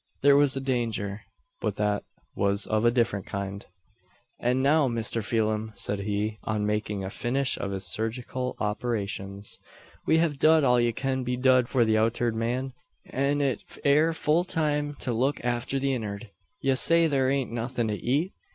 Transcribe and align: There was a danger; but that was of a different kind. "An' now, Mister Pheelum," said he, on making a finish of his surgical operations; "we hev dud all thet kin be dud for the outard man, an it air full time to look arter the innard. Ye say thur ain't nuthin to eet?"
There 0.23 0.35
was 0.35 0.57
a 0.57 0.61
danger; 0.61 1.21
but 1.59 1.75
that 1.75 2.03
was 2.35 2.65
of 2.65 2.83
a 2.85 2.89
different 2.89 3.27
kind. 3.27 3.63
"An' 4.39 4.63
now, 4.63 4.87
Mister 4.87 5.21
Pheelum," 5.21 5.73
said 5.75 5.99
he, 5.99 6.39
on 6.43 6.65
making 6.65 7.03
a 7.03 7.11
finish 7.11 7.55
of 7.59 7.69
his 7.69 7.85
surgical 7.85 8.55
operations; 8.59 9.59
"we 10.07 10.17
hev 10.17 10.39
dud 10.39 10.63
all 10.63 10.79
thet 10.79 10.95
kin 10.95 11.23
be 11.23 11.37
dud 11.37 11.69
for 11.69 11.85
the 11.85 11.99
outard 11.99 12.33
man, 12.33 12.73
an 13.11 13.41
it 13.41 13.61
air 13.85 14.11
full 14.11 14.43
time 14.43 14.95
to 15.01 15.13
look 15.13 15.39
arter 15.45 15.77
the 15.77 15.93
innard. 15.95 16.31
Ye 16.61 16.73
say 16.73 17.07
thur 17.07 17.29
ain't 17.29 17.51
nuthin 17.51 17.87
to 17.89 17.95
eet?" 18.03 18.33